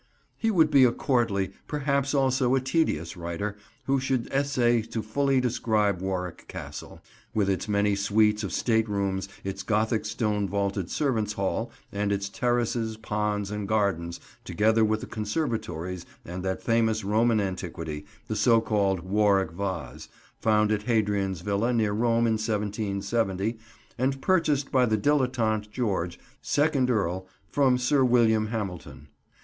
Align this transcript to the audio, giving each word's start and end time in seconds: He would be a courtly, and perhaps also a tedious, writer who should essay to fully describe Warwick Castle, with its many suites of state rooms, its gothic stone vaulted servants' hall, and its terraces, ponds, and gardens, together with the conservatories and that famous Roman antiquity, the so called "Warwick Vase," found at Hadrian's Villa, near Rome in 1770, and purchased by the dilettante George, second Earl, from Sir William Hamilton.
He 0.35 0.49
would 0.49 0.71
be 0.71 0.83
a 0.83 0.91
courtly, 0.91 1.43
and 1.45 1.53
perhaps 1.67 2.15
also 2.15 2.55
a 2.55 2.59
tedious, 2.59 3.15
writer 3.15 3.55
who 3.85 3.99
should 3.99 4.27
essay 4.33 4.81
to 4.81 5.03
fully 5.03 5.39
describe 5.39 6.01
Warwick 6.01 6.47
Castle, 6.47 7.03
with 7.35 7.47
its 7.47 7.67
many 7.67 7.95
suites 7.95 8.43
of 8.43 8.51
state 8.51 8.89
rooms, 8.89 9.29
its 9.43 9.61
gothic 9.61 10.05
stone 10.07 10.49
vaulted 10.49 10.89
servants' 10.89 11.33
hall, 11.33 11.69
and 11.91 12.11
its 12.11 12.29
terraces, 12.29 12.97
ponds, 12.97 13.51
and 13.51 13.67
gardens, 13.67 14.19
together 14.43 14.83
with 14.83 15.01
the 15.01 15.05
conservatories 15.05 16.03
and 16.25 16.41
that 16.43 16.63
famous 16.63 17.03
Roman 17.03 17.39
antiquity, 17.39 18.07
the 18.27 18.35
so 18.35 18.59
called 18.59 19.01
"Warwick 19.01 19.51
Vase," 19.51 20.09
found 20.39 20.71
at 20.71 20.81
Hadrian's 20.81 21.41
Villa, 21.41 21.71
near 21.71 21.91
Rome 21.93 22.25
in 22.25 22.39
1770, 22.41 23.59
and 23.99 24.19
purchased 24.19 24.71
by 24.71 24.87
the 24.87 24.97
dilettante 24.97 25.69
George, 25.69 26.17
second 26.41 26.89
Earl, 26.89 27.27
from 27.47 27.77
Sir 27.77 28.03
William 28.03 28.47
Hamilton. 28.47 29.07